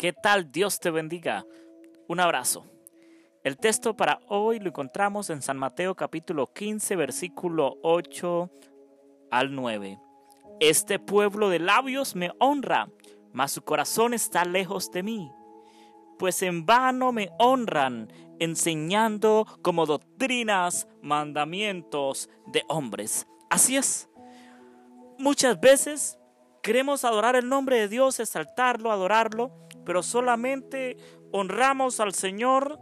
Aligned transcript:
¿Qué 0.00 0.14
tal? 0.14 0.50
Dios 0.50 0.80
te 0.80 0.90
bendiga. 0.90 1.44
Un 2.08 2.20
abrazo. 2.20 2.64
El 3.44 3.58
texto 3.58 3.98
para 3.98 4.18
hoy 4.28 4.58
lo 4.58 4.68
encontramos 4.68 5.28
en 5.28 5.42
San 5.42 5.58
Mateo 5.58 5.94
capítulo 5.94 6.46
15 6.46 6.96
versículo 6.96 7.76
8 7.82 8.50
al 9.30 9.54
9. 9.54 10.00
Este 10.58 10.98
pueblo 10.98 11.50
de 11.50 11.58
labios 11.58 12.16
me 12.16 12.32
honra, 12.38 12.88
mas 13.34 13.52
su 13.52 13.60
corazón 13.60 14.14
está 14.14 14.46
lejos 14.46 14.90
de 14.90 15.02
mí. 15.02 15.30
Pues 16.18 16.40
en 16.40 16.64
vano 16.64 17.12
me 17.12 17.28
honran, 17.38 18.10
enseñando 18.38 19.46
como 19.60 19.84
doctrinas 19.84 20.88
mandamientos 21.02 22.30
de 22.46 22.64
hombres. 22.68 23.26
Así 23.50 23.76
es. 23.76 24.08
Muchas 25.18 25.60
veces 25.60 26.18
queremos 26.62 27.04
adorar 27.04 27.36
el 27.36 27.50
nombre 27.50 27.78
de 27.78 27.88
Dios, 27.88 28.18
exaltarlo, 28.18 28.92
adorarlo, 28.92 29.68
pero 29.84 30.02
solamente 30.02 30.96
honramos 31.32 32.00
al 32.00 32.14
Señor 32.14 32.78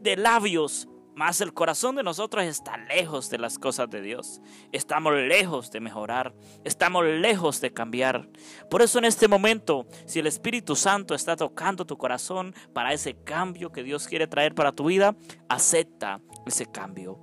de 0.00 0.16
labios, 0.16 0.88
mas 1.14 1.40
el 1.40 1.52
corazón 1.52 1.96
de 1.96 2.02
nosotros 2.02 2.44
está 2.44 2.76
lejos 2.76 3.28
de 3.28 3.38
las 3.38 3.58
cosas 3.58 3.90
de 3.90 4.00
Dios. 4.00 4.40
Estamos 4.72 5.12
lejos 5.14 5.70
de 5.70 5.80
mejorar, 5.80 6.34
estamos 6.64 7.04
lejos 7.04 7.60
de 7.60 7.72
cambiar. 7.72 8.28
Por 8.70 8.82
eso 8.82 8.98
en 8.98 9.04
este 9.04 9.28
momento, 9.28 9.86
si 10.06 10.20
el 10.20 10.26
Espíritu 10.26 10.74
Santo 10.74 11.14
está 11.14 11.36
tocando 11.36 11.86
tu 11.86 11.98
corazón 11.98 12.54
para 12.72 12.92
ese 12.92 13.14
cambio 13.14 13.72
que 13.72 13.82
Dios 13.82 14.08
quiere 14.08 14.26
traer 14.26 14.54
para 14.54 14.72
tu 14.72 14.86
vida, 14.86 15.14
acepta 15.48 16.20
ese 16.46 16.66
cambio. 16.66 17.18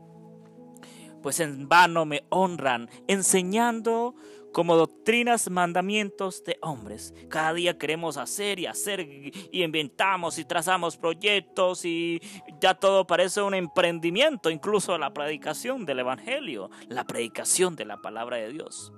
Pues 1.22 1.40
en 1.40 1.68
vano 1.68 2.06
me 2.06 2.24
honran 2.30 2.90
enseñando 3.08 4.16
como 4.54 4.76
doctrinas, 4.76 5.50
mandamientos 5.50 6.44
de 6.44 6.58
hombres. 6.62 7.14
Cada 7.30 7.54
día 7.54 7.78
queremos 7.78 8.18
hacer 8.18 8.60
y 8.60 8.66
hacer 8.66 9.02
y 9.02 9.64
inventamos 9.64 10.38
y 10.40 10.46
trazamos 10.46 10.98
proyectos 10.98 11.86
y 11.86 12.22
ya 12.60 12.74
todo 12.74 13.06
parece 13.06 13.42
un 13.42 13.54
emprendimiento, 13.54 14.50
incluso 14.50 14.98
la 14.98 15.14
predicación 15.14 15.86
del 15.86 16.00
Evangelio, 16.00 16.70
la 16.88 17.06
predicación 17.06 17.76
de 17.76 17.86
la 17.86 17.98
palabra 17.98 18.38
de 18.38 18.52
Dios. 18.52 18.92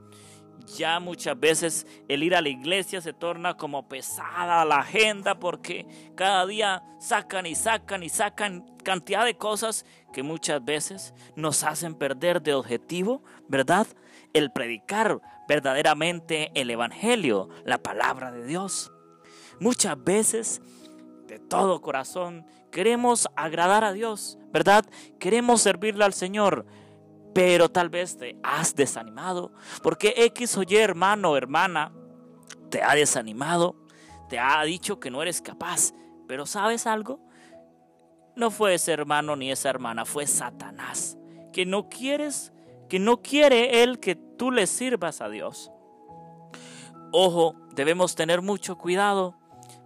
Ya 0.77 0.99
muchas 0.99 1.39
veces 1.39 1.87
el 2.07 2.23
ir 2.23 2.35
a 2.35 2.41
la 2.41 2.49
iglesia 2.49 3.01
se 3.01 3.13
torna 3.13 3.55
como 3.55 3.87
pesada 3.87 4.63
la 4.63 4.77
agenda 4.77 5.39
porque 5.39 5.85
cada 6.15 6.45
día 6.45 6.83
sacan 6.99 7.45
y 7.45 7.55
sacan 7.55 8.03
y 8.03 8.09
sacan 8.09 8.65
cantidad 8.83 9.25
de 9.25 9.37
cosas 9.37 9.85
que 10.13 10.23
muchas 10.23 10.63
veces 10.63 11.13
nos 11.35 11.63
hacen 11.63 11.95
perder 11.95 12.41
de 12.41 12.53
objetivo, 12.53 13.23
¿verdad? 13.47 13.87
El 14.33 14.51
predicar 14.51 15.19
verdaderamente 15.51 16.49
el 16.55 16.69
Evangelio, 16.69 17.49
la 17.65 17.77
palabra 17.77 18.31
de 18.31 18.45
Dios. 18.45 18.89
Muchas 19.59 20.01
veces, 20.01 20.61
de 21.27 21.39
todo 21.39 21.81
corazón, 21.81 22.45
queremos 22.71 23.27
agradar 23.35 23.83
a 23.83 23.91
Dios, 23.91 24.39
¿verdad? 24.53 24.85
Queremos 25.19 25.61
servirle 25.61 26.05
al 26.05 26.13
Señor, 26.13 26.65
pero 27.35 27.67
tal 27.67 27.89
vez 27.89 28.17
te 28.17 28.39
has 28.43 28.75
desanimado, 28.75 29.51
porque 29.83 30.13
X 30.15 30.55
o 30.55 30.63
Y 30.63 30.77
hermano 30.77 31.31
o 31.31 31.35
hermana 31.35 31.91
te 32.69 32.81
ha 32.81 32.95
desanimado, 32.95 33.75
te 34.29 34.39
ha 34.39 34.63
dicho 34.63 35.01
que 35.01 35.11
no 35.11 35.21
eres 35.21 35.41
capaz, 35.41 35.91
pero 36.29 36.45
¿sabes 36.45 36.87
algo? 36.87 37.19
No 38.37 38.51
fue 38.51 38.75
ese 38.75 38.93
hermano 38.93 39.35
ni 39.35 39.51
esa 39.51 39.69
hermana, 39.69 40.05
fue 40.05 40.27
Satanás, 40.27 41.17
que 41.51 41.65
no 41.65 41.89
quieres, 41.89 42.53
que 42.91 42.99
no 42.99 43.21
quiere 43.21 43.83
él 43.83 44.01
que 44.01 44.15
tú 44.17 44.51
le 44.51 44.67
sirvas 44.67 45.21
a 45.21 45.29
Dios. 45.29 45.71
Ojo, 47.13 47.55
debemos 47.73 48.15
tener 48.15 48.41
mucho 48.41 48.77
cuidado. 48.77 49.37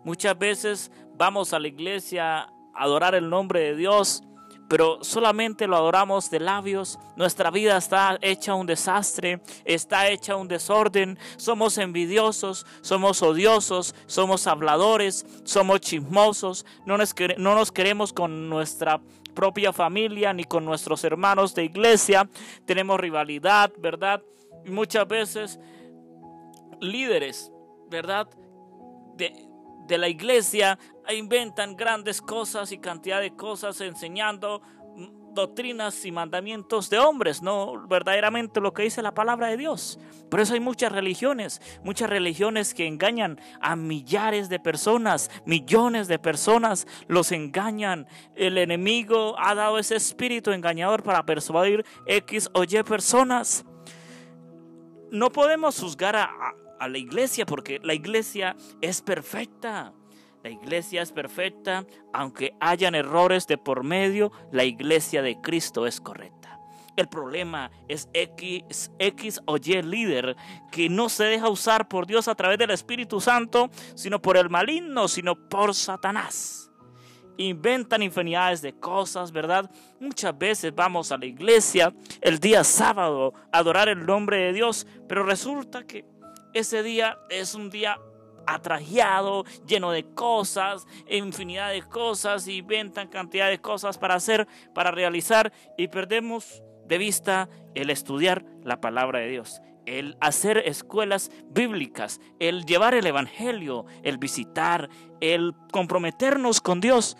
Muchas 0.03 0.35
veces 0.39 0.91
vamos 1.13 1.53
a 1.53 1.59
la 1.59 1.67
iglesia 1.67 2.39
a 2.39 2.49
adorar 2.73 3.13
el 3.13 3.29
nombre 3.29 3.59
de 3.59 3.75
Dios, 3.75 4.23
pero 4.67 5.03
solamente 5.03 5.67
lo 5.67 5.75
adoramos 5.75 6.29
de 6.29 6.39
labios. 6.39 6.97
Nuestra 7.15 7.51
vida 7.51 7.77
está 7.77 8.17
hecha 8.21 8.55
un 8.55 8.65
desastre, 8.65 9.41
está 9.63 10.09
hecha 10.09 10.35
un 10.35 10.47
desorden. 10.47 11.19
Somos 11.37 11.77
envidiosos, 11.77 12.65
somos 12.81 13.21
odiosos, 13.21 13.93
somos 14.07 14.47
habladores, 14.47 15.25
somos 15.43 15.81
chismosos. 15.81 16.65
No 16.85 16.97
nos, 16.97 17.13
no 17.37 17.55
nos 17.55 17.71
queremos 17.71 18.11
con 18.11 18.49
nuestra 18.49 18.99
propia 19.35 19.71
familia 19.71 20.33
ni 20.33 20.45
con 20.45 20.65
nuestros 20.65 21.03
hermanos 21.03 21.53
de 21.53 21.65
iglesia. 21.65 22.27
Tenemos 22.65 22.99
rivalidad, 22.99 23.71
¿verdad? 23.77 24.23
Y 24.65 24.71
muchas 24.71 25.07
veces 25.07 25.59
líderes, 26.79 27.51
¿verdad? 27.89 28.27
De, 29.15 29.31
de 29.87 29.97
la 29.97 30.07
iglesia 30.07 30.77
inventan 31.13 31.75
grandes 31.75 32.21
cosas 32.21 32.71
y 32.71 32.79
cantidad 32.79 33.21
de 33.21 33.35
cosas 33.35 33.79
enseñando 33.81 34.61
doctrinas 35.35 36.05
y 36.05 36.11
mandamientos 36.11 36.89
de 36.89 36.97
hombres, 36.97 37.41
no 37.43 37.85
verdaderamente 37.87 38.61
lo 38.61 38.73
que 38.73 38.83
dice 38.83 39.03
la 39.03 39.13
palabra 39.13 39.47
de 39.47 39.57
Dios. 39.57 39.99
Por 40.31 40.39
eso 40.39 40.55
hay 40.55 40.59
muchas 40.59 40.91
religiones, 40.91 41.61
muchas 41.83 42.09
religiones 42.09 42.73
que 42.73 42.87
engañan 42.87 43.39
a 43.61 43.75
millares 43.75 44.49
de 44.49 44.59
personas, 44.59 45.29
millones 45.45 46.07
de 46.07 46.17
personas 46.17 46.87
los 47.07 47.31
engañan. 47.31 48.07
El 48.35 48.57
enemigo 48.57 49.35
ha 49.37 49.53
dado 49.53 49.77
ese 49.77 49.97
espíritu 49.97 50.51
engañador 50.51 51.03
para 51.03 51.25
persuadir 51.25 51.85
X 52.07 52.49
o 52.53 52.63
Y 52.63 52.81
personas. 52.83 53.65
No 55.11 55.29
podemos 55.29 55.79
juzgar 55.79 56.15
a, 56.15 56.29
a 56.79 56.87
la 56.87 56.97
iglesia 56.97 57.45
porque 57.45 57.79
la 57.83 57.93
iglesia 57.93 58.55
es 58.81 59.01
perfecta. 59.01 59.93
La 60.43 60.51
iglesia 60.51 61.01
es 61.01 61.11
perfecta, 61.11 61.87
aunque 62.13 62.53
hayan 62.59 62.93
errores 62.93 63.47
de 63.47 63.57
por 63.57 63.83
medio, 63.83 64.31
la 64.51 64.63
iglesia 64.63 65.23
de 65.23 65.41
Cristo 65.41 65.87
es 65.87 65.99
correcta. 65.99 66.59
El 66.95 67.07
problema 67.07 67.71
es 67.87 68.09
X, 68.13 68.91
X 68.99 69.41
o 69.45 69.57
Y 69.57 69.81
líder 69.81 70.35
que 70.71 70.87
no 70.87 71.09
se 71.09 71.25
deja 71.25 71.49
usar 71.49 71.87
por 71.87 72.05
Dios 72.05 72.27
a 72.27 72.35
través 72.35 72.57
del 72.57 72.71
Espíritu 72.71 73.19
Santo, 73.19 73.69
sino 73.95 74.21
por 74.21 74.37
el 74.37 74.49
maligno, 74.49 75.07
sino 75.07 75.35
por 75.49 75.73
Satanás. 75.73 76.71
Inventan 77.37 78.01
infinidades 78.01 78.61
de 78.61 78.79
cosas, 78.79 79.31
¿verdad? 79.33 79.69
Muchas 79.99 80.37
veces 80.37 80.73
vamos 80.73 81.11
a 81.11 81.17
la 81.17 81.25
iglesia 81.25 81.93
el 82.21 82.39
día 82.39 82.63
sábado 82.63 83.33
a 83.51 83.57
adorar 83.57 83.89
el 83.89 84.05
nombre 84.05 84.37
de 84.37 84.53
Dios, 84.53 84.87
pero 85.09 85.23
resulta 85.23 85.83
que 85.85 86.05
ese 86.55 86.83
día 86.83 87.19
es 87.29 87.53
un 87.53 87.69
día 87.69 87.99
atrajeado, 88.47 89.43
lleno 89.67 89.91
de 89.91 90.05
cosas, 90.13 90.87
infinidad 91.09 91.71
de 91.71 91.81
cosas, 91.83 92.47
y 92.47 92.57
inventan 92.57 93.09
cantidad 93.09 93.49
de 93.49 93.59
cosas 93.59 93.97
para 93.97 94.15
hacer, 94.15 94.47
para 94.73 94.91
realizar, 94.91 95.51
y 95.77 95.89
perdemos 95.89 96.63
de 96.87 96.97
vista 96.97 97.49
el 97.73 97.89
estudiar 97.89 98.45
la 98.63 98.79
palabra 98.79 99.19
de 99.19 99.27
Dios, 99.27 99.61
el 99.85 100.15
hacer 100.21 100.59
escuelas 100.59 101.29
bíblicas, 101.47 102.21
el 102.39 102.65
llevar 102.65 102.93
el 102.93 103.05
Evangelio, 103.05 103.85
el 104.03 104.17
visitar, 104.17 104.89
el 105.19 105.53
comprometernos 105.73 106.61
con 106.61 106.79
Dios. 106.79 107.17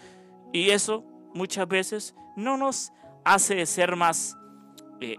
Y 0.54 0.70
eso 0.70 1.04
muchas 1.34 1.68
veces 1.68 2.16
no 2.38 2.56
nos 2.56 2.94
hace 3.26 3.66
ser 3.66 3.98
más 3.98 4.38
eh, 5.02 5.18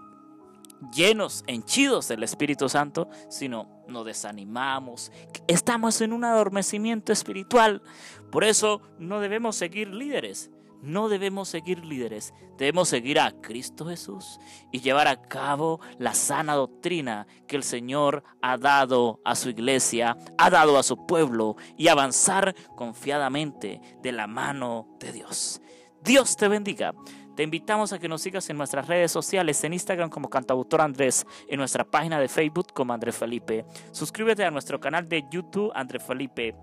llenos, 0.92 1.44
henchidos 1.46 2.08
del 2.08 2.22
Espíritu 2.22 2.68
Santo, 2.68 3.08
sino 3.28 3.68
nos 3.88 4.04
desanimamos, 4.04 5.12
estamos 5.46 6.00
en 6.00 6.12
un 6.12 6.24
adormecimiento 6.24 7.12
espiritual. 7.12 7.82
Por 8.30 8.44
eso 8.44 8.80
no 8.98 9.20
debemos 9.20 9.56
seguir 9.56 9.88
líderes, 9.88 10.50
no 10.82 11.08
debemos 11.08 11.48
seguir 11.48 11.84
líderes, 11.84 12.34
debemos 12.58 12.88
seguir 12.88 13.18
a 13.18 13.32
Cristo 13.40 13.86
Jesús 13.86 14.38
y 14.72 14.80
llevar 14.80 15.08
a 15.08 15.20
cabo 15.20 15.80
la 15.98 16.14
sana 16.14 16.54
doctrina 16.54 17.26
que 17.46 17.56
el 17.56 17.62
Señor 17.62 18.22
ha 18.42 18.56
dado 18.56 19.20
a 19.24 19.34
su 19.34 19.50
iglesia, 19.50 20.16
ha 20.38 20.50
dado 20.50 20.78
a 20.78 20.82
su 20.82 21.06
pueblo 21.06 21.56
y 21.76 21.88
avanzar 21.88 22.54
confiadamente 22.76 23.80
de 24.02 24.12
la 24.12 24.26
mano 24.26 24.96
de 25.00 25.12
Dios. 25.12 25.60
Dios 26.02 26.36
te 26.36 26.46
bendiga. 26.46 26.94
Te 27.36 27.42
invitamos 27.42 27.92
a 27.92 27.98
que 27.98 28.08
nos 28.08 28.22
sigas 28.22 28.48
en 28.48 28.56
nuestras 28.56 28.88
redes 28.88 29.12
sociales, 29.12 29.62
en 29.62 29.74
Instagram 29.74 30.08
como 30.08 30.30
Cantautor 30.30 30.80
Andrés, 30.80 31.26
en 31.46 31.58
nuestra 31.58 31.84
página 31.84 32.18
de 32.18 32.28
Facebook 32.28 32.72
como 32.72 32.94
Andrés 32.94 33.16
Felipe. 33.16 33.66
Suscríbete 33.92 34.42
a 34.42 34.50
nuestro 34.50 34.80
canal 34.80 35.06
de 35.06 35.22
YouTube 35.30 35.70
Andrés 35.74 36.02
Felipe. 36.02 36.56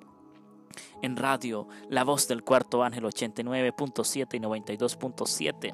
en 1.01 1.17
radio 1.17 1.67
La 1.89 2.03
Voz 2.03 2.27
del 2.27 2.43
Cuarto 2.43 2.83
Ángel 2.83 3.03
89.7 3.03 4.35
y 4.35 4.39
92.7. 4.39 5.73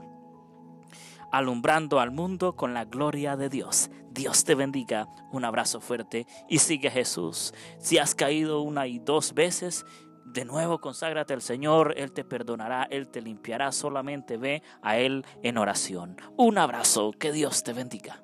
alumbrando 1.31 1.99
al 1.99 2.11
mundo 2.11 2.55
con 2.55 2.73
la 2.73 2.85
gloria 2.85 3.37
de 3.37 3.49
Dios. 3.49 3.91
Dios 4.11 4.43
te 4.43 4.55
bendiga, 4.55 5.07
un 5.31 5.45
abrazo 5.45 5.79
fuerte 5.79 6.25
y 6.47 6.59
sigue 6.59 6.87
a 6.87 6.91
Jesús. 6.91 7.53
Si 7.77 7.97
has 7.97 8.15
caído 8.15 8.61
una 8.61 8.87
y 8.87 8.99
dos 8.99 9.33
veces, 9.33 9.85
de 10.25 10.45
nuevo 10.45 10.79
conságrate 10.79 11.33
al 11.33 11.41
Señor, 11.41 11.93
Él 11.97 12.11
te 12.11 12.23
perdonará, 12.23 12.87
Él 12.89 13.09
te 13.09 13.21
limpiará, 13.21 13.71
solamente 13.71 14.37
ve 14.37 14.61
a 14.81 14.97
Él 14.97 15.25
en 15.43 15.57
oración. 15.57 16.17
Un 16.37 16.57
abrazo, 16.57 17.11
que 17.13 17.31
Dios 17.31 17.63
te 17.63 17.73
bendiga. 17.73 18.21